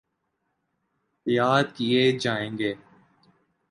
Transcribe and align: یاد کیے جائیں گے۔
یاد 1.25 1.63
کیے 1.75 2.11
جائیں 2.19 2.57
گے۔ 2.57 2.73